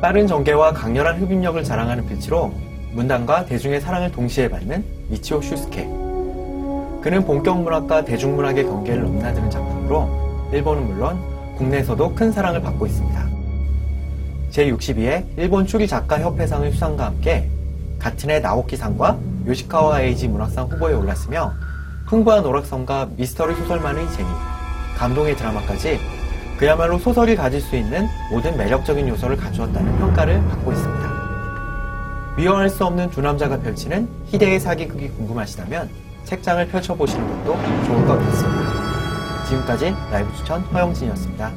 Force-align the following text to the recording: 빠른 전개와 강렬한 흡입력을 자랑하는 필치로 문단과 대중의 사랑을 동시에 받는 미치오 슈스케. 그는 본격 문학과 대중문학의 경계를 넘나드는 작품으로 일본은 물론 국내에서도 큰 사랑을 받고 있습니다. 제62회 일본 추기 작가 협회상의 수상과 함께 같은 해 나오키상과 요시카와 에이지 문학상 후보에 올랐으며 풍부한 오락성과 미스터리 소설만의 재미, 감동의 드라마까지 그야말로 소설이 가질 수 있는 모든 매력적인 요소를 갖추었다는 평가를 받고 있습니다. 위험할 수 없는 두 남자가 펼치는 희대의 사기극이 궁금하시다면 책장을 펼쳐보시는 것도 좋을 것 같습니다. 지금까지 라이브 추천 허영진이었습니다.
빠른 0.00 0.26
전개와 0.26 0.72
강렬한 0.72 1.20
흡입력을 1.20 1.62
자랑하는 1.62 2.06
필치로 2.06 2.54
문단과 2.92 3.44
대중의 3.44 3.82
사랑을 3.82 4.10
동시에 4.10 4.48
받는 4.48 4.82
미치오 5.08 5.42
슈스케. 5.42 5.84
그는 7.02 7.24
본격 7.26 7.60
문학과 7.62 8.04
대중문학의 8.04 8.64
경계를 8.64 9.02
넘나드는 9.02 9.50
작품으로 9.50 10.48
일본은 10.52 10.86
물론 10.86 11.18
국내에서도 11.56 12.14
큰 12.14 12.32
사랑을 12.32 12.62
받고 12.62 12.86
있습니다. 12.86 13.28
제62회 14.50 15.24
일본 15.36 15.66
추기 15.66 15.86
작가 15.86 16.18
협회상의 16.18 16.72
수상과 16.72 17.04
함께 17.04 17.48
같은 17.98 18.30
해 18.30 18.40
나오키상과 18.40 19.18
요시카와 19.46 20.00
에이지 20.00 20.28
문학상 20.28 20.66
후보에 20.68 20.94
올랐으며 20.94 21.52
풍부한 22.06 22.44
오락성과 22.44 23.10
미스터리 23.16 23.54
소설만의 23.54 24.10
재미, 24.12 24.28
감동의 24.96 25.36
드라마까지 25.36 26.00
그야말로 26.60 26.98
소설이 26.98 27.36
가질 27.36 27.58
수 27.58 27.74
있는 27.74 28.06
모든 28.30 28.54
매력적인 28.54 29.08
요소를 29.08 29.34
갖추었다는 29.38 29.98
평가를 29.98 30.46
받고 30.46 30.72
있습니다. 30.72 31.10
위험할 32.36 32.68
수 32.68 32.84
없는 32.84 33.08
두 33.10 33.22
남자가 33.22 33.58
펼치는 33.58 34.06
희대의 34.26 34.60
사기극이 34.60 35.08
궁금하시다면 35.08 35.88
책장을 36.24 36.68
펼쳐보시는 36.68 37.26
것도 37.26 37.56
좋을 37.86 38.06
것 38.06 38.18
같습니다. 38.18 39.46
지금까지 39.48 39.94
라이브 40.12 40.36
추천 40.36 40.60
허영진이었습니다. 40.60 41.50